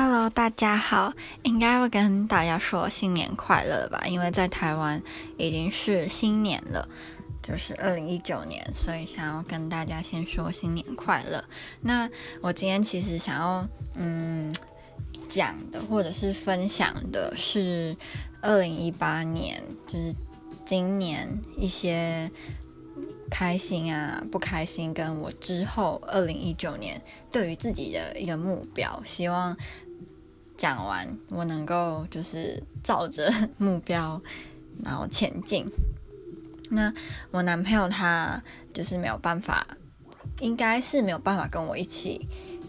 [0.00, 5.02] Hello，大家好，应该会跟大家说新年快乐吧，因为在台湾
[5.36, 6.88] 已经是新年了，
[7.42, 11.44] 就是二零一九年，所以想要跟大家先说新年快乐。
[11.80, 12.08] 那
[12.40, 13.66] 我今天其实想要
[13.96, 14.54] 嗯
[15.28, 17.96] 讲的或者是分享的是
[18.40, 20.14] 二零一八年，就是
[20.64, 22.30] 今年一些。
[23.30, 26.98] 开心啊，不开心，跟我之后二零一九年
[27.30, 29.54] 对于自己的一个目标，希望
[30.58, 34.20] 讲完我能够就是照着目标
[34.84, 35.64] 然后前进。
[36.70, 36.92] 那
[37.30, 38.42] 我男朋友他
[38.74, 39.66] 就是没有办法，
[40.40, 42.28] 应该是没有办法跟我一起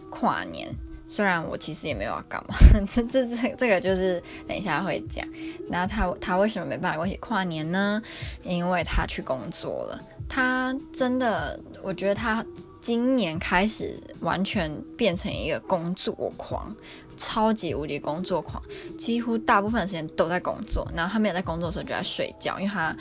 [0.10, 0.74] 跨年。
[1.06, 2.56] 虽然我其实也没有要干嘛，
[2.94, 5.28] 这这这这个就是等一下会讲。
[5.68, 8.00] 那他他为什么没办法跟我一起跨年呢？
[8.44, 10.00] 因为他去工作了。
[10.30, 12.46] 他真的，我觉得他
[12.82, 16.76] 今年开始完全变成一个工作狂，
[17.18, 18.62] 超级无敌工作狂，
[18.98, 20.88] 几乎大部分时间都在工作。
[20.96, 22.96] 然后他没有在工作的时候就在睡觉，因为他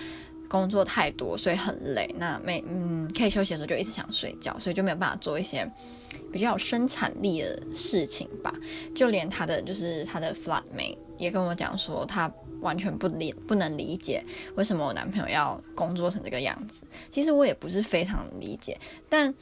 [0.48, 2.12] 工作太多，所以很累。
[2.18, 5.70] 那没嗯可以休息的时候就一直想睡觉，所以就没有办法做一些。
[6.30, 8.52] 比较有生产力的事情吧，
[8.94, 14.22] 就连他的就是他的 flatmate 也跟我讲说，他完全不理不能理解
[14.54, 16.82] 为什么我男朋友要工作成这个样子。
[17.10, 19.34] 其实我也不是非常理解，但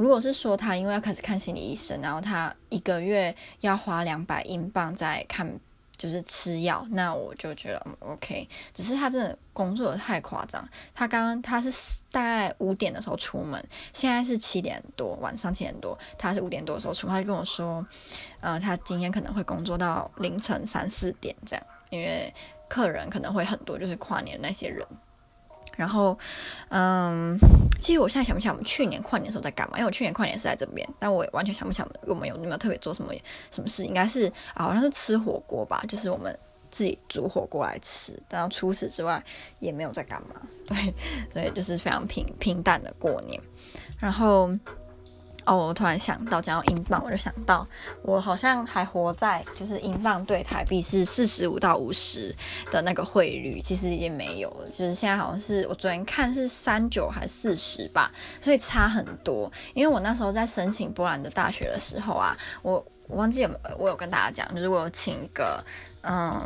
[0.00, 5.60] 如果是说他因为要开始看心理医生，然后他一个月要花两百英镑在看。
[6.00, 8.48] 就是吃药，那我就觉得 OK。
[8.72, 10.66] 只是他真的工作的太夸张。
[10.94, 11.70] 他刚刚他是
[12.10, 13.62] 大概五点的时候出门，
[13.92, 17.86] 现在是七点多，晚上七点多，他是五点多的时候出门，他就跟我说，
[18.40, 22.32] 呃，他今天可能会工作到凌晨三四点这样，因为
[22.66, 24.82] 客人可能会很多，就是跨年那些人。
[25.80, 26.16] 然后，
[26.68, 27.38] 嗯，
[27.80, 33.14] 其实我现在想不起来我们去年跨年的时候在干嘛，因为我去年跨年是在这边，但我完全想不起来我们有没有特别做什么
[33.50, 36.38] 什么事，应该是，好像是吃火锅吧，就是我们
[36.70, 39.24] 自己煮火锅来吃，然后除此之外
[39.58, 40.76] 也没有在干嘛，对，
[41.32, 43.40] 所以就是非常平平淡的过年，
[43.98, 44.50] 然后。
[45.50, 47.66] 哦，我突然想到，讲到英镑，我就想到
[48.02, 52.32] 我好像还活在就是英镑对台币是四十五到五十
[52.70, 54.68] 的那个汇率，其实已经没有了。
[54.68, 59.50] 就是现在好像是我昨天看是三九还是四十吧，所以差很多。
[59.74, 62.74] 因为我那时候在申请波兰的大学的时候啊，我
[63.08, 65.60] 我忘记有没有我有跟大家讲，就是我有请一个
[66.02, 66.40] 嗯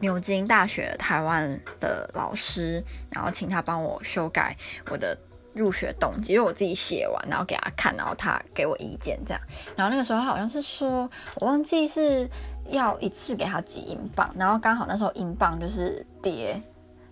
[0.00, 4.56] 牛津大学台湾的老师，然后请他帮我修改
[4.90, 5.16] 我的。
[5.52, 9.42] 入学动机，因为我自己写完，然后给他看，然后他给我意见，这样。
[9.76, 12.28] 然后那个时候好像是说，我忘记是
[12.70, 16.60] 要一次给他几英镑，然后刚好那时候英镑就是跌，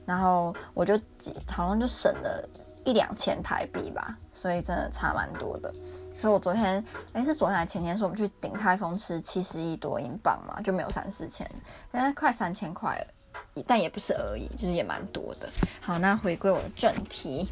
[0.06, 2.48] 然后我就几好像就省了
[2.84, 5.72] 一两千台币吧，所以真的差蛮多的。
[6.16, 11.48] 所以我昨天，诶，是昨天还前天说我们去鼎泰丰吃七十亿多英镑嘛，就没有三四千，
[11.92, 15.48] 现在快三千块了，但也不是而已，就是也蛮多的。
[15.80, 17.48] 好，那回归我的正题。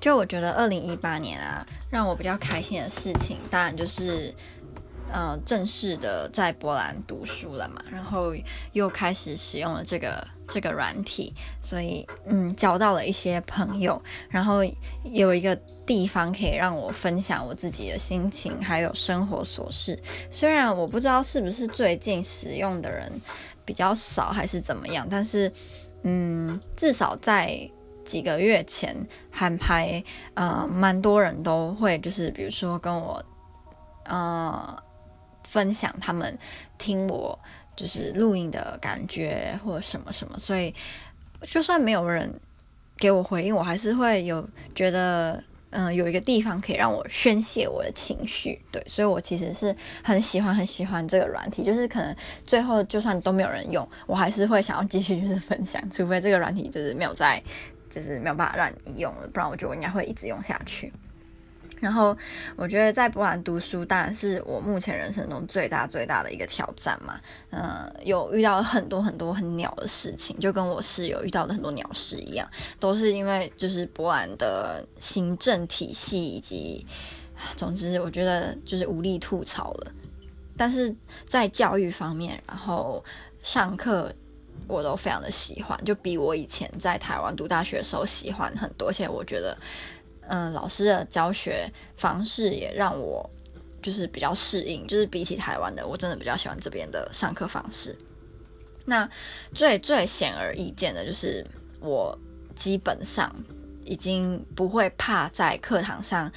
[0.00, 4.34] 就我觉得，二零一八年啊，让我比较开心的事情，当然就是，
[5.12, 8.32] 呃，正式的在波兰读书了嘛，然后
[8.72, 14.64] 又开始使用了这个这个软体，所以嗯，交到了一些朋友，然后
[15.04, 15.54] 有一个
[15.84, 19.98] 地方可以让我分享我自己的心情，还有生活琐事。
[20.30, 23.10] 虽然我不知道是不是最近使用的人
[23.64, 25.52] 比较少，还是怎么样，但是
[26.02, 27.70] 嗯，至少在。
[28.04, 28.94] 几个月前
[29.30, 30.02] 还拍，
[30.34, 33.24] 呃，蛮多人都会就是，比如说跟我，
[34.04, 34.82] 呃，
[35.44, 36.38] 分享他们
[36.78, 37.38] 听我
[37.76, 40.74] 就是录音的感觉或什么什么，所以
[41.42, 42.32] 就算没有人
[42.96, 52.14] 给我回应，我还是会有觉得，嗯、有一个地方可以让我宣泄我的情绪，对，所以我其实是很喜欢很喜欢这个软体，就是可能
[52.44, 57.42] 最后就算都没有人用，我还是会想要继续就是分享，除非这个软体就是没有在。
[57.92, 60.90] 就是没有办法让你用了，不然我觉得我应该会一直用下去。
[61.78, 62.16] 然后
[62.56, 67.20] 我觉得在波兰读书当然是我目前人生中最大最大的一个挑战嘛。
[67.50, 72.48] 嗯、有遇到很多很多很鸟的事情，就跟我室友遇到的很多鸟事一样，
[72.80, 76.86] 都是因为就是波兰的行政体系以及，
[77.56, 79.92] 总之我觉得就是无力吐槽了。
[80.56, 80.94] 但是
[81.26, 83.04] 在教育方面，然后
[83.42, 84.10] 上课。
[84.68, 88.88] 我都非常的喜欢，就比我以前在台湾读大学的时候喜欢很多。
[88.88, 89.56] 而且我觉得，
[90.28, 93.28] 嗯、老师的教学方式也让我
[93.82, 97.96] 就是比较适应，就是比起台湾的，我真的比较喜欢这边的上课方式。
[98.84, 99.08] 那
[99.54, 101.46] 最最显而易见的就是，
[101.80, 102.18] 我
[102.56, 103.32] 基本上
[103.84, 106.30] 已经不会怕在课堂上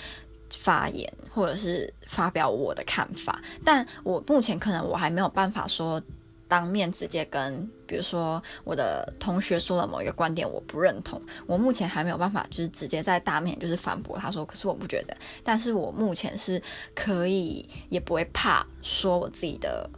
[0.52, 3.42] 发言，或者是发表我的看法。
[3.64, 6.02] 但我目前可能我还没有办法说
[6.48, 11.22] 当面直接跟，比如说我的同学说了某一个观点，我不认同。
[11.46, 15.16] 我目前还没有办法，就是直接在大面就是反驳他说，可是我不觉得。
[15.44, 16.62] 但是我目前是
[16.94, 19.90] 可以，也不会怕说我自己的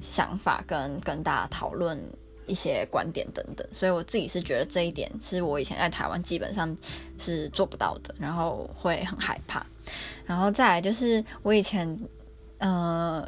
[0.00, 2.00] 想法跟，跟大家讨论。
[2.50, 6.74] 一些观点等等，所以我自己是觉得这一点是我以前在台湾基本上
[7.18, 9.66] 是做不到的，然后会很害怕。
[10.24, 11.86] 然后再来就是我以前，
[12.56, 13.22] 呃，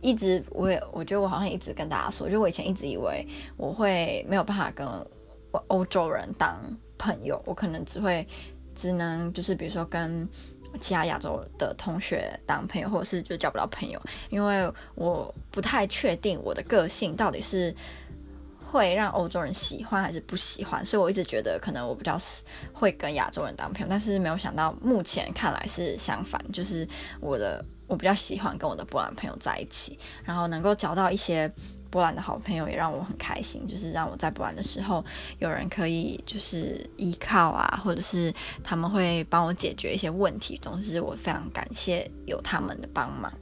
[0.00, 3.26] 一直我也我觉得我好像一直跟大家说，就我以前一直以为
[3.56, 4.86] 我会没有办法跟
[5.68, 6.58] 欧洲人当
[6.98, 8.26] 朋友，我可能只会
[8.74, 10.28] 只能就是比如说跟
[10.80, 17.74] 其他亚洲的同学当朋友，或者是就交不到朋友，因为我不太确定我的个性到底是。
[18.72, 20.86] 会让欧洲人喜欢还是不喜欢？
[20.86, 22.16] 所以我一直觉得可能我比较
[22.72, 26.86] 会跟亚洲人当朋友，但是没有想到目前看来是相反，就是
[27.20, 31.50] 我的我比较喜欢跟我的波兰朋友在一起，然后能够交到一些
[31.90, 35.04] 波兰的好朋友也让我很开心，就是让我在波兰的时候
[35.40, 38.32] 有人可以就是依靠啊，或者是
[38.62, 43.32] 他们会帮我解决一些问题，总之我非常感谢有他们的帮忙。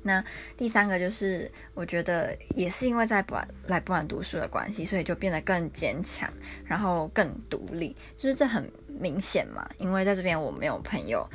[0.00, 0.24] 那
[0.56, 6.32] 第三个就是，我觉得也是因为在波兰来波兰读书的关系，所以就变得更坚强，
[6.64, 7.96] 然后更独立。
[8.16, 11.28] 就是这很明显嘛，因为在这边我没有朋友，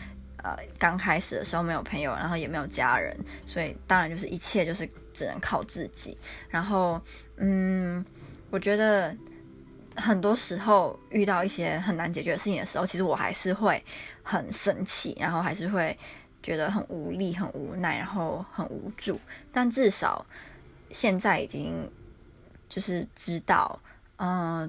[0.43, 3.15] 呃，刚开始的时候没有朋友，然后也没有家人，
[3.45, 6.17] 所以当然就是一切就是只能靠自己。
[6.49, 7.01] 然后，
[7.37, 8.05] 嗯，
[8.49, 9.15] 我觉得
[9.95, 13.83] 很多时候遇到一些很难解决的事情的时候，其实我还是会
[14.23, 15.97] 很生气，然后还是会。
[16.43, 19.21] 觉得很无力、很无奈，然后很无助。
[19.51, 20.25] 但至少
[20.89, 21.87] 现在已经
[22.67, 23.79] 就是知道，
[24.15, 24.67] 嗯、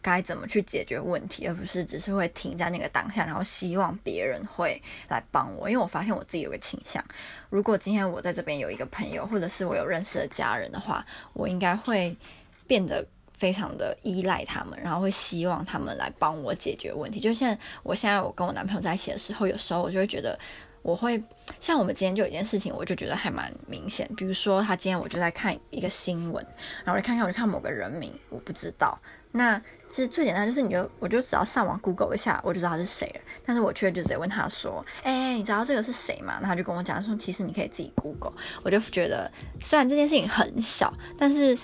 [0.00, 5.68] 该怎么去解决问题，而不是只是会停在那个当下，然后希望别人会来帮我。
[5.68, 7.04] 因为我发现我自己有个倾向，
[7.50, 12.16] 如果今天我在这边有一个朋友，或者是我有认识的家人的话，我应该会
[12.66, 13.04] 变得
[13.34, 17.18] 非常的依赖他们，然后会希望他们来帮我解决问题。
[17.20, 20.38] 就像我现在我跟我男朋友在一起的时候，有时候我就会觉得。
[20.82, 21.22] 我会
[21.60, 24.08] 像我们今天就有一件事情，我就觉得还蛮明显。
[24.16, 26.44] 比如说，他今天我就在看一个新闻，
[26.84, 28.98] 然后我就看看，我就看某个人名，我不知道。
[29.32, 29.60] 那
[29.90, 33.20] 其实最简单就是，你就我就只要上网 Google 一下，我就知道他是谁了。
[33.44, 38.32] 但是我却就直接问他说：“哎，你知道这个是谁吗？”然后他就跟我讲说：“其实你可以自己 Google。”
[38.64, 39.30] 我就觉得，
[39.60, 41.58] 虽然这件事情很小，但是。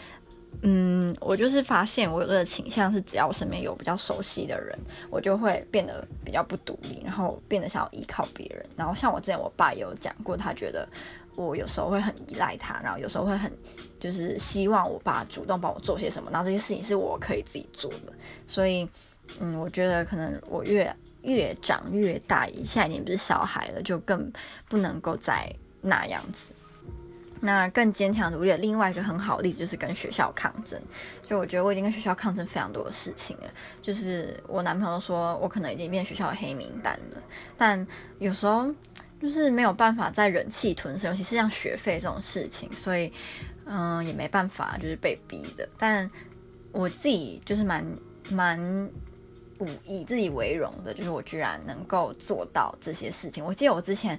[0.62, 4.78] 嗯，我就是发现我有这个倾向是，只要我身边有比较熟悉的人，
[5.10, 8.64] 我就会变得比较不独立，然后变得想要依靠别人。
[8.74, 10.88] 然后像我之前我爸也有讲过，他觉得
[11.36, 13.52] 我有时候会很依赖他，然后有时候会很
[14.00, 18.12] 就是希望我爸主动帮我做些什么，然后这些事情是我可以自己做的。
[18.46, 18.88] 所以，
[19.40, 20.90] 嗯，我觉得可能我越
[21.20, 24.32] 越长越大，现在已经不是小孩了，就更
[24.70, 25.52] 不能够再
[25.82, 26.53] 那样子。
[27.44, 30.80] 那更坚强独立的另外一个很好的例子就是跟学校抗争。
[31.26, 33.42] 就我觉得我已经跟学校抗争非常多的事情了。
[33.82, 37.22] 就是我男朋友说我可能已经变学校的黑名单了，
[37.58, 37.86] 但
[38.18, 38.72] 有时候
[39.20, 43.12] 就是没有办法再忍气吞声，尤其是像学费这种事情，所以
[43.66, 45.68] 嗯也没办法，就是被逼的。
[45.76, 46.10] 但
[46.72, 47.84] 我自己就是蛮
[48.30, 48.90] 蛮
[49.84, 53.44] 以自己为荣的，就是我居然能够做到这些事情。
[53.44, 54.18] 我记得我之前。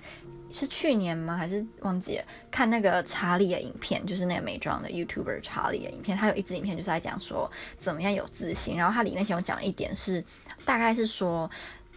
[0.55, 1.35] 是去年吗？
[1.35, 2.23] 还是忘记了？
[2.49, 8.77] 看那个查理的影片，就是那个美妆的 YouTuber 查理的影片，他有一支影片就是在讲说怎么样有自信。
[8.77, 10.23] 然后他里面想讲一点是，
[10.63, 11.51] 大概是说，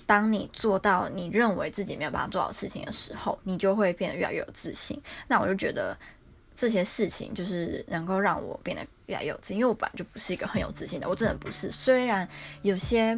[0.05, 5.01] 当你做到你认为自己没有办法做到的事情的时候，你就会变得越来越有自信。
[5.29, 5.97] 那我就觉得
[6.57, 11.71] 这些事情就是能够让我变得越来越有自信，因为我本来就不是一个很有自信的，我真的不是。
[11.71, 12.29] 虽然
[12.63, 13.17] 有些。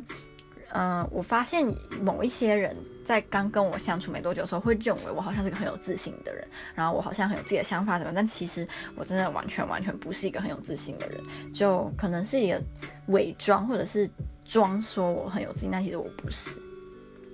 [0.72, 1.66] 嗯、我发现
[2.00, 11.20] 某一些人在刚跟我相处没多久的时候，会认为我好像是个很有自信的人，然后我好像很有自己的想法什么，但其实我真的完全完全不是一个很有自信的人，
[11.52, 12.62] 就可能是一个
[13.08, 14.08] 伪装或者是
[14.44, 16.60] 装说我很有自信，但其实我不是。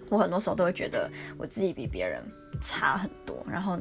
[0.08, 2.22] 我很多时候都会觉得我自己比别人
[2.60, 3.78] 差很多，然后。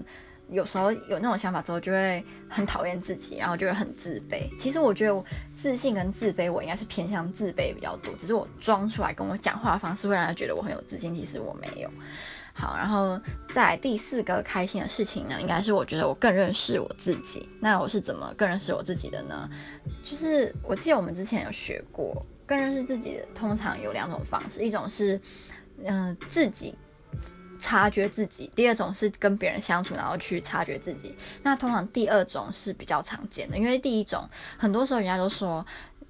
[0.50, 4.50] 有时候有那种想法之后，就会很讨厌自己，然后就会很自卑。
[4.60, 5.26] 其实我觉得我
[5.56, 8.14] 自信跟自卑，我应该是偏向自卑比较多。
[8.16, 11.90] 只是我装出来跟我讲话的方式，会让人觉得我很有自信，其实我没有。
[12.54, 17.50] 好，然后在第四个开心的事情呢，应该是我觉得我更认识我自己。
[17.60, 19.50] 那我是怎么更认识我自己的呢？
[20.02, 25.20] 就是我记得我们之前有学过，更认识自己的通常有两种方式，一种是
[25.84, 26.76] 嗯、自己。
[27.60, 31.16] 察觉自己，第二种是跟别人相处，然后去察觉自己。
[31.44, 35.66] 那通常第二种是比较常见的，因为第一种很多时候人家都说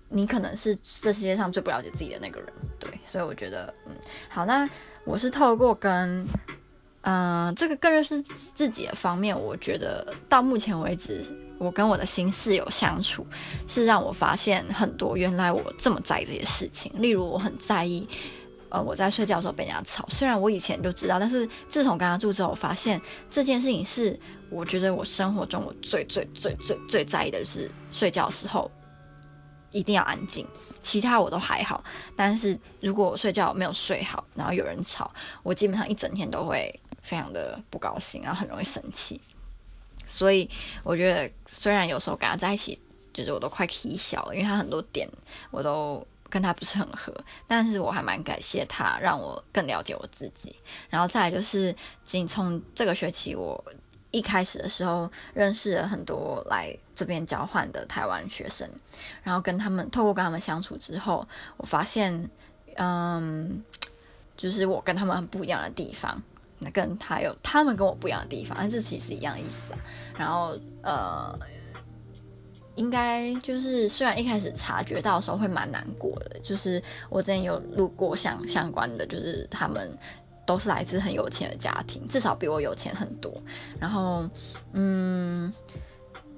[0.10, 2.50] 你可能是这世界上最不了解自己的那个人，
[2.80, 2.90] 对。
[3.04, 3.92] 所以我觉得，嗯，
[4.30, 4.70] 好，那
[5.04, 6.26] 我是透过跟
[7.02, 11.24] 嗯、呃，这个更认识自己的方面，我觉得到目前为止，
[11.60, 13.26] 我跟我的新室友相处，
[13.68, 16.92] 是让我发现很多原来我这么在意这些事情。
[16.96, 18.08] 例如，我很在意，
[18.76, 20.06] 呃，我在睡觉的时候被人家吵。
[20.10, 28.70] 虽然我以前就知道，但是自从跟他住之后，我发现这件事情是我觉得我生活中我最最最最最在意的是睡觉的时候
[29.72, 30.46] 一定要安静。
[30.82, 31.84] 其他我都还好，
[32.16, 35.10] 但是如果我睡觉没有睡好，然后有人吵，
[35.42, 36.78] 我基本上一整天都会。
[37.06, 39.22] 非常的不高兴，然后很容易生气，
[40.08, 40.50] 所以
[40.84, 42.80] 我觉得虽然有时候跟他在一起，
[43.14, 45.08] 就是我都快气消了，因为他很多点
[45.52, 46.04] 我都
[46.36, 47.16] 跟他不是很合，
[47.48, 50.54] 但是我还蛮感谢他，让我更了解我自己。
[50.90, 51.74] 然后再来就是，
[52.04, 53.64] 仅从这个学期我
[54.12, 58.70] 一开始的时候认识了很多来这边交换的台湾学生，
[59.24, 61.26] 然后跟他们透过跟他们相处之后，
[61.56, 62.30] 我发现，
[62.76, 63.64] 嗯，
[64.36, 66.22] 就是我跟他们很不一样的地方。
[66.60, 69.80] 那跟他有他们跟我不一样的地方，但是其实一样意思啊。
[70.18, 71.34] 然后呃，
[72.76, 79.98] 应该就是虽然一开始察觉到的时候会蛮难过的，就是我之前有录过相相关的，就是他们
[80.46, 83.34] 都是来自很有钱的家庭，至少比我有钱很多。
[83.80, 84.30] 然后
[84.74, 85.54] 嗯。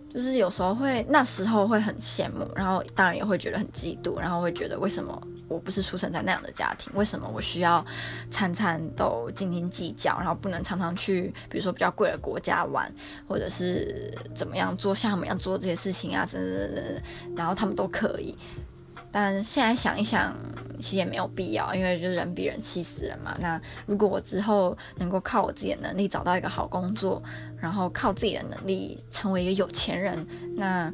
[0.09, 6.91] 就是有时候会那时候会很羡慕，然后当然也会觉得很嫉妒，然后会觉得为什么我不是出生在那样的家庭？
[6.95, 7.85] 为什么我需要
[8.29, 12.91] 餐餐都斤斤计较，然后不能常常去，比如说比较贵的国家玩，
[13.27, 16.27] 或者是怎么样做像他们一样做这些事情啊？
[16.31, 17.01] 等等等等，
[17.35, 18.37] 然后他们都可以。
[19.09, 20.35] 但现在想一想，
[20.77, 23.33] 其实也没有必要，因为就是人比人气死人嘛。
[23.39, 27.23] 那如果我之后能够靠我自己的能力找到一个好工作，
[27.57, 30.93] 然后靠自己的能力成为一个有钱人，那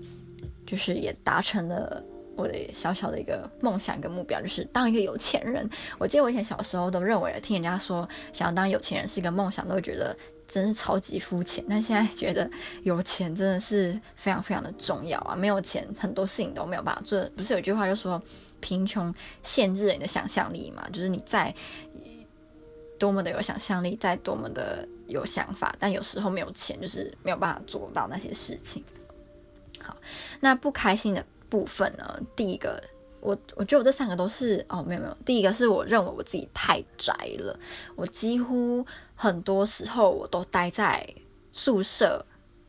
[0.65, 2.01] 就是也达成了
[2.36, 5.70] 我的小小的一个梦想跟目标，就是当一个有钱人。
[5.98, 10.16] 我记得我以前小时候都认为，听人家说想要当有钱人是一个梦想，都会觉得。
[10.46, 12.48] 真是超级肤浅，但现在觉得
[12.84, 15.36] 有钱真的是非常非常的重要啊！
[15.36, 17.28] 没有钱，很多事情都没有办法做。
[17.36, 18.22] 不是有句话就说
[18.60, 19.12] 贫穷
[19.42, 20.88] 限制了你的想象力嘛？
[20.90, 21.52] 就是你在
[23.00, 28.84] 多么的有想象力，再多么的有想法，但有时候没有钱，就是没有办法做到那些事情。
[29.82, 29.98] 好，
[30.40, 32.19] 那不开心的部分呢？
[32.36, 32.81] 第一个。
[33.25, 35.17] 我我觉得我这三个都是哦，没有没有。
[35.25, 37.57] 第一个是我认为我自己太宅了，
[37.95, 41.07] 我几乎很多时候我都待在
[41.53, 42.25] 宿舍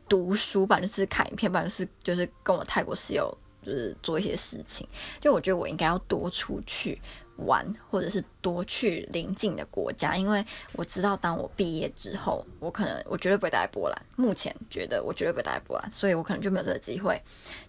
[0.09, 4.87] 读书吧，就是看影片吧，就是就是跟我泰国室友就是做一些事情。
[5.21, 7.03] 就我觉得我应该要多出去
[7.37, 14.03] 玩，或者是多去邻近的国家，因为我知道当我毕业之后，我可能我绝对不会待在波兰。
[14.17, 17.21] 目前觉得我绝对不会待在波兰，所以我可能就没有这个机会，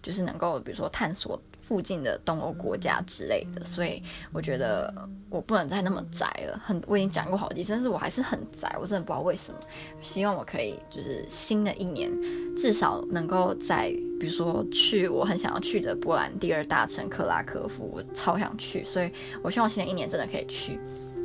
[0.02, 1.40] 就是能够比如说探索。
[1.66, 4.00] 附近的东欧国家之类的，所以
[4.32, 4.94] 我觉得
[5.28, 6.56] 我不能再那么宅了。
[6.64, 8.72] 很，我已经讲过好几次，但是我还是很宅。
[8.80, 9.58] 我真的不知道为什么。
[10.00, 12.08] 希望我可以就是新的一年，
[12.54, 13.88] 至少能够在
[14.20, 18.84] 比如说去我很想要去的波兰第二大城克拉科夫，我超想去。
[18.84, 19.10] 所以
[19.42, 20.78] 我希望新的一年真的可以去，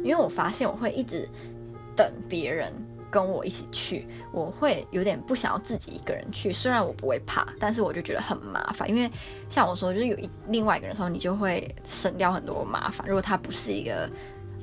[0.03, 1.29] 因为我发现我会一直
[1.95, 2.73] 等别人。
[3.11, 6.53] 跟我一起去，我会有点不想要自己一个人去。
[6.53, 8.89] 虽然我不会怕，但是我就觉得很麻烦。
[8.89, 9.11] 因为
[9.49, 13.05] 像我说，就是有一另外一个人的时候，你就会省掉很多麻烦。
[13.05, 14.09] 如果他不是一个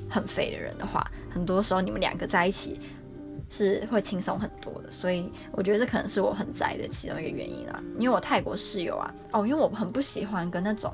[0.09, 2.79] 很废的人的话，很多时候你们两个在一起
[3.49, 4.91] 是会轻松很多的。
[4.91, 7.79] 所以我觉得这可能是我很宅的其中一个原因啦。
[7.99, 10.91] 因为我泰国室友啊，哦，因为我很不喜欢跟那种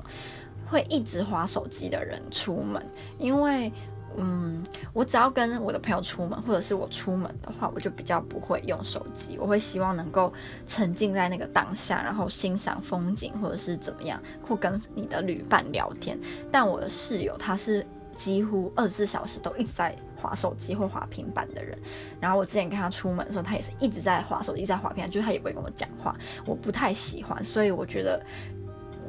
[0.66, 2.84] 会一直划手机的人出门，
[3.18, 3.72] 因为。
[4.18, 9.36] 嗯，我只要跟我的朋友出门，或者是我出门的话，我就比较不会用手机。
[9.38, 10.32] 我会希望能够
[10.66, 16.18] 沉浸在那个当下，然后欣赏风景，或者是怎么样，或跟你的旅伴聊天。
[16.50, 21.78] 但我的室友他是几乎二十四小时都一直在划手机或划平板的人。
[22.18, 26.16] 然后我之前跟他出门的时候，他也是一直在划手机，在划平板，就是他也不会跟我讲话。
[26.46, 28.24] 我不太喜欢，所以我觉得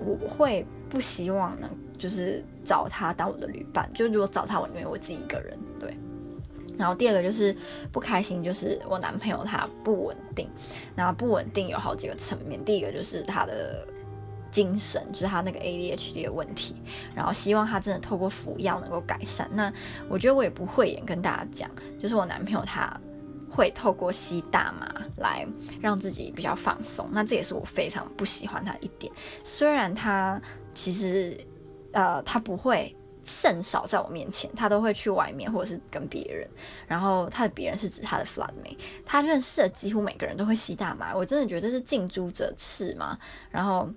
[0.05, 1.69] 我会不希望能。
[1.97, 5.57] 就是找他当我的旅伴，就如果找他，我宁愿我自己一个人。
[5.79, 5.97] 对，
[6.77, 7.55] 然后第二个就是
[7.91, 10.49] 不开心，就是我男朋友他不稳定，
[10.95, 12.63] 然后不稳定有好几个层面。
[12.63, 13.87] 第一个就是他的
[14.51, 16.75] 精神，就是他那个 ADHD 的问题，
[17.15, 19.49] 然后希望他真的透过服药能够改善。
[19.51, 19.73] 那
[20.07, 22.95] 我觉得我也不会也跟大家讲，就是我男朋友他
[23.49, 25.47] 会透过吸大麻来
[25.81, 27.07] 让自己比较放松。
[27.11, 29.11] 那这也是我非常不喜欢他一点，
[29.43, 30.39] 虽然他
[30.73, 31.35] 其实。
[31.93, 36.47] 呃，他不会甚少在我面前，他都会去外面或者是跟别人。
[36.87, 41.15] 然后他的别人是指他的 flatmate，他认识的几乎每个人都会吸大麻。
[41.15, 43.17] 我真的觉得这是近朱者赤嘛，
[43.49, 43.89] 然后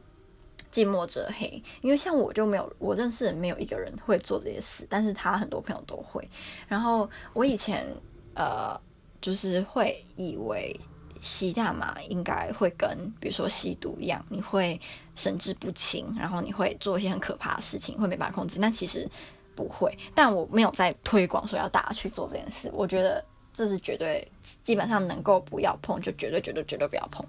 [0.70, 1.62] 近墨者黑。
[1.80, 6.28] 因为像我就没有，我认识没有一个人会做这些事，但是他很多朋友都会。
[6.66, 7.86] 然后我以前
[8.34, 8.80] 呃
[9.20, 10.78] 就是会以为
[11.20, 12.88] 吸大麻应该会跟
[13.20, 14.80] 比如说吸毒一样，你会
[15.14, 18.58] 神志不清，然后你会做一些很可怕的事情，会没办法控制。
[18.60, 19.08] 但其实
[19.54, 19.96] 不会。
[20.14, 22.70] 但我没有在推广说要大家去做这件事。
[22.72, 24.26] 我觉得这是绝对，
[24.64, 27.26] 基本上能够不要碰就绝对绝对绝对不要碰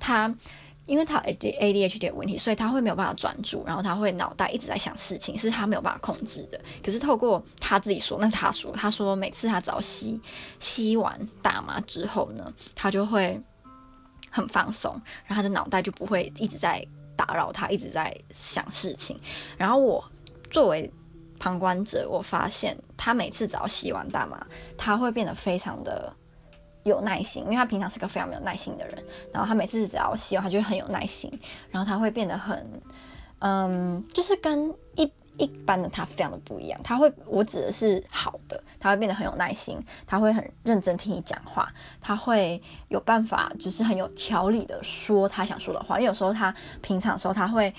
[0.00, 0.34] 它。
[0.86, 6.60] 因为他 A D A D H D 的问题，所以他会没有办法专注，然后他会脑袋一直在想事情，是他没有办法控制的。
[6.82, 10.20] 可是透过他自己说，那是他说，他说每次他只要吸
[10.60, 13.40] 吸完大麻之后呢，他就会
[14.30, 14.92] 很放松，
[15.26, 16.86] 然后他的脑袋就不会一直在
[17.16, 19.18] 打扰他，一直在想事情。
[19.56, 20.04] 然后我
[20.50, 20.92] 作为
[21.38, 26.14] 旁观者，我发现他每次只要吸完大麻，他会变得非常的。
[26.84, 31.30] 有耐心，因为他平常是个非常没有耐心的人，然后他每次只要吸完，他就会很有耐心，
[31.70, 32.82] 然后他会变得很，
[33.40, 36.80] 嗯，就是跟一一般的他非常的不一样。
[36.84, 45.96] 他会，我指的是好的，他会变得很有耐心，他会很认真听你讲话，他会有办法，就是很有条理的说他想说的话。
[45.96, 47.74] 因为有时候他平常的时候他会。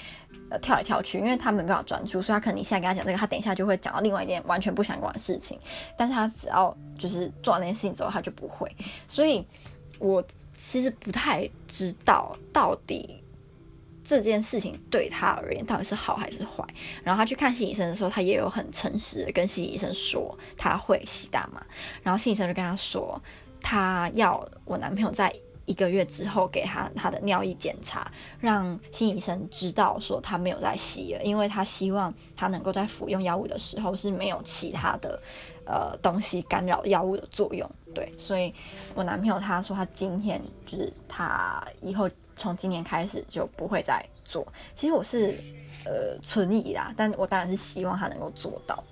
[0.50, 5.60] 呃，跳来跳去，因为他没办法专注，所以他可能你现在跟他讲这个，他等一下就会讲到另外一件完全不相关的事情。
[5.98, 8.72] 但是他只要就是做完那件事情之后，他就不会。
[9.08, 9.44] 所以
[9.98, 10.24] 我
[10.54, 13.24] 其实不太知道到底
[14.04, 16.64] 这件事情对他而言到底是好还是坏。
[17.04, 21.66] 然后他去看心理医生的时候，他也有很诚实的跟心理医生说他会吸大麻，
[22.04, 23.20] 然后心理医生就跟他说，
[23.62, 25.34] 他要我男朋友在。
[25.66, 35.20] 一个月之后给他他的尿液检查，让心理医生知道说他没有在吸了，因为他希望他能够在服用药物的时候是没有其他的
[35.66, 37.70] 呃东西干扰药物的作用。
[37.94, 38.54] 对，所以
[38.94, 44.46] 我男朋友他说他今天就是他以后从今年开始就不会再做。
[44.76, 45.36] 其实我是
[45.86, 48.84] 呃存疑啦，但我当然是希望他能够做到。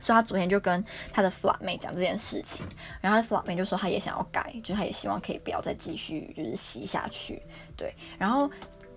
[0.00, 2.66] 所以他昨天就跟他的 flat 妹讲这件事情，
[3.00, 7.42] 然后他的 flat 妹就说他也想要改，就是他也希望可以不要再继续就是吸下去，
[7.76, 7.94] 对。
[8.18, 8.50] 然后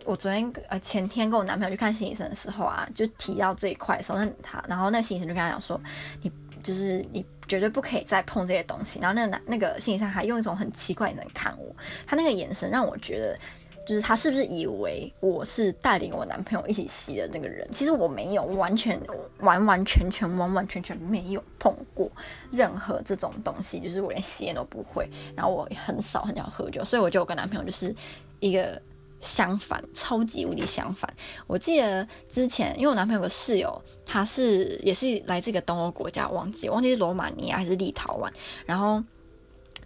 [0.05, 5.79] 我昨天呃前天跟我男朋友去看心理医生的时候啊，就提到这一块的时候，那他然后那心理医生就跟他讲说，
[6.21, 6.31] 你
[6.63, 8.99] 就是你绝对不可以再碰这些东西。
[8.99, 11.75] 然后那个男那个心理医生还用一种很奇怪的眼神看我，
[12.07, 13.37] 他那个眼神让我觉得。
[13.85, 17.67] 就是他是不是以为我是带领我男朋友一起吸的那个人？
[17.71, 18.97] 其实我没有，完全
[19.39, 22.09] 完完全全完完全全没有碰过
[22.49, 23.79] 任何这种东西。
[23.79, 27.93] 就是我连吸烟都不会，然后我很少很少喝酒，所以我觉得我跟男朋友就是
[28.39, 28.81] 一个
[29.19, 31.13] 相反，超级无敌相反。
[31.45, 38.31] 我记得之前，因为我男朋友的室友，他是也是来自一个东欧国家，忘记忘记是罗马尼亚还是立陶宛，
[38.65, 39.03] 然后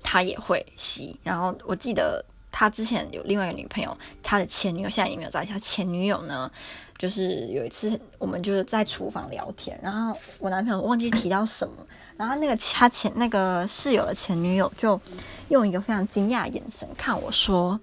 [0.03, 2.23] 他也会吸，然后我记得。
[2.60, 5.54] 他之前有另外一个女朋友，他的前女友现在也没有在一起。
[5.54, 6.52] 他前女友呢，
[6.98, 11.76] 就是有一次我们就是在厨房聊天，然后我男朋友忘记提到什么，
[12.17, 15.00] 然后那个他前那个室友的前女友就
[15.50, 17.80] 用一个非常惊讶的眼神看我说：“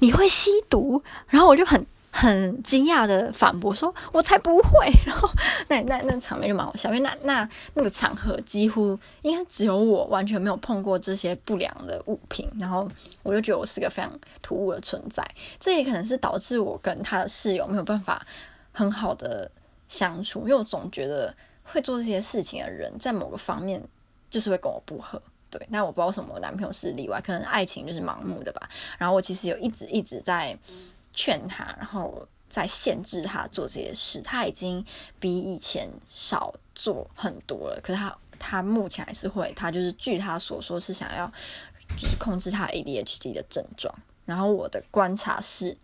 [0.00, 1.00] 你会吸毒？”
[1.30, 1.86] 然后我就很。
[2.10, 4.90] 很惊讶的反驳说：“我才不会。
[5.06, 5.28] ”然后
[5.68, 12.90] 那那那场面就蛮好笑，因为那那那个场合几乎应该只有我完全没有碰过这些不良的物品，然后
[13.22, 15.22] 我就觉得我是个非常突兀的存在。
[15.60, 18.26] 这也可能是导致我跟他的室友没有办法
[18.72, 19.48] 很好的
[19.86, 23.80] 相处，因为我总觉得会做这些事情的人在某个方面
[24.30, 25.20] 就是会跟我不合。
[25.50, 28.68] 对，但我不知道什么男朋友是例外，可能爱情就是盲目的吧。
[28.96, 30.58] 然后我其实有一直一直在。
[31.18, 34.20] 劝他，然后再限制他做这些事。
[34.20, 34.84] 他已经
[35.18, 39.52] 比以前少做很多了，可是他他目前还是会。
[39.56, 41.26] 他就是据他所说是想要，
[41.96, 43.92] 就是控制他 ADHD 的症状。
[44.24, 45.76] 然后我的观察是，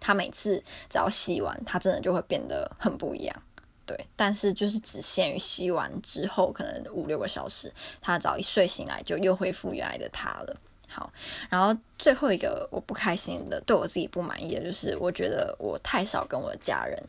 [0.00, 0.56] 他每次
[0.88, 3.42] 只要吸完，他真的就会变得很不一样。
[3.84, 10.56] 对，但是就是只限于吸完之后，可能五六个小时，他只要一睡醒来，就又恢复原来的他了。
[10.90, 11.12] 好，
[11.50, 17.00] 然后最后一个我不开心的，对我自己不满意的就是，我觉得我太少跟我的家人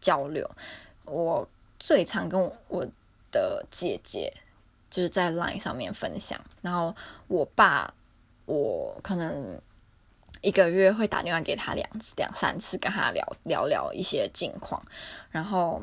[0.00, 0.48] 交流。
[1.04, 1.46] 我
[1.80, 2.86] 最常跟我我
[3.32, 4.32] 的姐姐
[4.88, 6.94] 就是在 Line 上面分享，然后
[7.26, 7.92] 我爸，
[8.46, 9.60] 我可能
[10.40, 14.80] 一个月会打电话给他两次、两三次，跟他聊聊聊一些近况。
[15.32, 15.82] 然后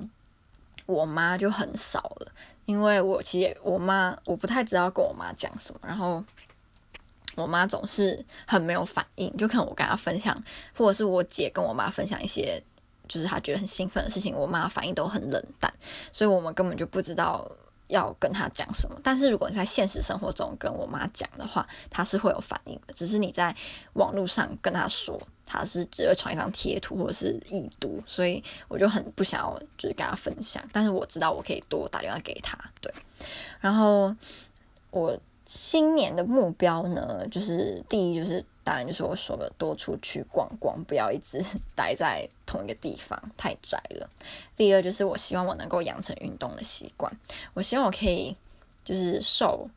[0.85, 2.31] 我妈就很少了，
[2.65, 6.23] 因为我其实我妈我不太知道跟我妈讲什么，然后。
[7.35, 10.43] 我妈总是很没有反应，就可能我跟她分享，
[10.75, 12.61] 或者是我姐跟我妈分享一些，
[13.07, 15.71] 就是她觉得很兴奋的事情，我妈反应都很冷淡，
[16.11, 17.49] 所以我们根本就不知道
[17.87, 18.99] 要跟她讲什么。
[19.03, 23.55] 但是如果你在现实生活中跟我妈讲的话，她是会有反应的，只是你在
[23.93, 30.61] 网络上跟她说，她是只会传一张贴图或者是已读，所以我就很不想要就是跟她分享。
[30.73, 32.91] 但是我知道我可以多打电话给她，对，
[33.61, 34.13] 然后
[34.91, 35.17] 我。
[35.51, 41.43] 新年的目标呢，就是第一就是当然就是我说的多出去逛逛，不要一直
[41.75, 44.07] 待在同一个地方，太宅了。
[44.55, 47.11] 第二就是我希望我能够养成运动的习惯，
[47.55, 48.37] 我希望我可以
[48.85, 49.67] 就是瘦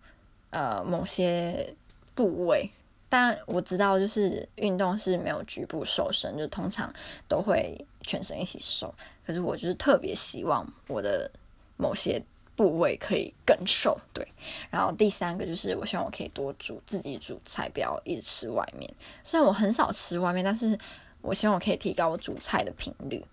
[0.50, 1.74] 呃某些
[2.14, 2.68] 部位。
[3.08, 6.92] 当然我知道就是运动是没有局部瘦身，就通常
[7.26, 8.94] 都会全身一起瘦。
[9.26, 11.30] 可是我就是特别希望我的
[11.78, 12.22] 某些。
[12.56, 14.26] 部位可以更瘦，对。
[14.70, 18.92] 然后第三个就是，我希望我可以多煮自己煮菜，不要一直吃外面。
[19.24, 20.78] 虽然我很少吃外面，但是
[21.20, 23.24] 我希望我可以提高我煮菜的频率。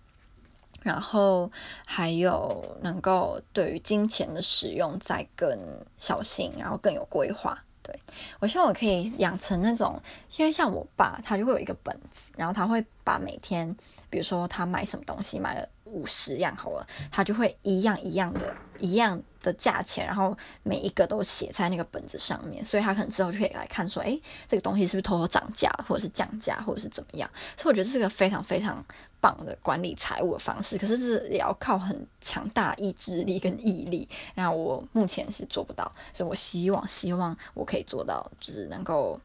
[0.81, 1.51] 然后
[1.85, 5.59] 还有能够对于金钱的使用再更
[5.97, 7.61] 小心，然后更有规划。
[7.83, 7.93] 对，
[8.39, 10.01] 我希望我可以养成那种，
[10.37, 13.75] 因为像我爸，他就会有一个本子，然后他会把每天，
[14.09, 27.29] 比如说他买什么东西，买了五十样好了，他就会一样一样的，一样的价钱，然后每一个都写在那个本子上面，所以他可能之后就可以来看说，诶，这个东西是不是偷偷涨价，或者是降价，或者是怎么样？
[27.57, 28.83] 所以我觉得这是个非常非常
[29.19, 39.19] 棒的管理财务的方式，可是这也要靠很强大意志力跟毅力，然后我目前是做不到，所以我希望希望我可以做到，就是能够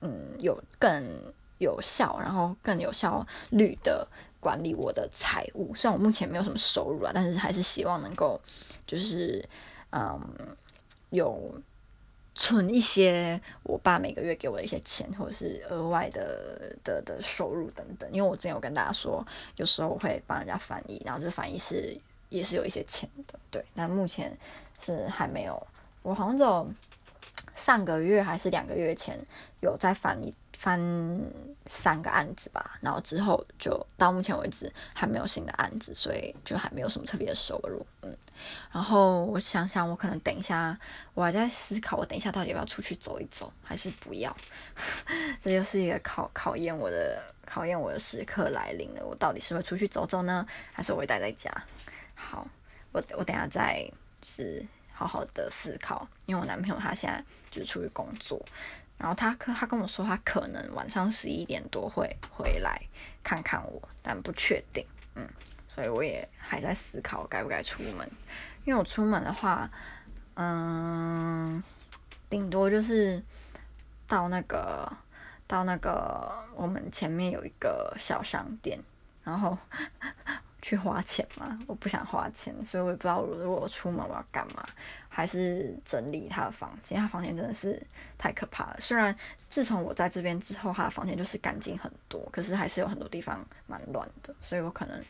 [0.00, 1.02] 嗯有更
[1.62, 4.06] 有效，然后更有效率的。
[4.42, 8.40] 管理我的财务，虽然我目前没有什么收入啊，但是还是希望能够，
[8.84, 9.48] 就是，
[9.90, 10.20] 嗯，
[11.10, 11.54] 有
[12.34, 18.10] 存一些我爸每个月给我的一些钱，或者是额外的的的收入等等。
[18.12, 21.96] 因为我之前有跟大家说，有时候我会帮人家翻译，然后这翻译是
[22.28, 23.64] 也是有一些钱的，对。
[23.76, 24.36] 但目前
[24.84, 25.64] 是还没有，
[26.02, 26.68] 我好像只有
[27.54, 29.18] 上个月还是两个月前
[29.60, 30.34] 有在翻一。
[30.54, 30.78] 翻
[31.66, 37.84] 三个案子吧，然后之后就到目前为止还没有新的案子，所以就还没有什么特别的收入。
[38.02, 38.16] 嗯，
[38.70, 40.78] 然后我想想，我可能等一下，
[41.14, 44.36] 我还在思考，我等一下到底要不要出去走一走，还是不要？
[45.42, 49.04] 这就是一个考考验我的考验我的时刻来临了。
[49.04, 51.50] 我到底是会出去走走呢，还是我会待在家？
[52.14, 52.46] 好，
[52.92, 53.90] 我我等下再
[54.22, 54.64] 是
[55.02, 58.40] 好好的思考，因为我男朋友他现在就是出去工作。
[58.98, 62.80] 然后他可他跟我说，他可能晚上十一点多会回来
[63.24, 64.86] 看看我，但不确定。
[65.16, 65.28] 嗯，
[65.66, 68.08] 所以我也还在思考该不该出门。
[68.64, 69.68] 因为我出门的话，
[70.34, 71.60] 嗯，
[72.30, 73.20] 顶多就是
[74.06, 74.90] 到那个
[75.48, 78.78] 到那个我们前面有一个小商店，
[79.24, 79.58] 然后
[80.62, 81.58] 去花钱嘛。
[81.66, 84.64] 我不想花钱，所以我也不知道如果我出门我要干嘛。
[85.14, 87.78] 还是整理他的房间，他房间真的是
[88.16, 88.76] 太可怕了。
[88.80, 89.14] 虽然
[89.50, 95.04] 自从我在这边之后，他的房间就是干净很多，可是还是有很多地方蛮乱的，所以我可能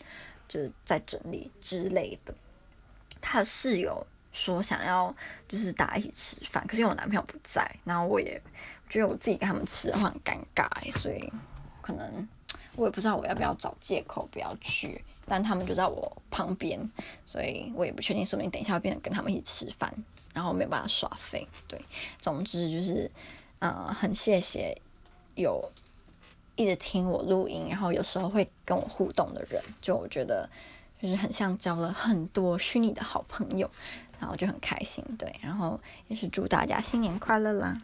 [0.48, 2.34] 就是在整理之类的。
[3.20, 5.14] 他的室友说想要
[5.46, 8.42] 就是大家一起吃饭，可是因为我男朋友不在，然后我也
[8.88, 11.32] 觉得我自己跟他们吃的话很尴尬，所以
[11.80, 12.28] 可能
[12.74, 15.04] 我也不知道我要不要找借口不要去。
[15.26, 16.80] 但他们就在我旁边，
[17.24, 19.92] 所以我也不确定，说明等一下会变成跟他们一起吃饭，
[20.34, 21.46] 然后没有办法耍废。
[21.68, 21.80] 对，
[22.20, 23.10] 总之就是，
[23.60, 24.76] 呃，很谢谢
[25.34, 25.70] 有
[26.56, 30.48] 一直听我录音，然后有时候会跟我互动的人，就我觉得
[31.00, 33.70] 就是很像交了很多虚拟的好朋友，
[34.20, 35.04] 然后就很开心。
[35.18, 37.80] 对，然后也是祝大家新年快乐啦！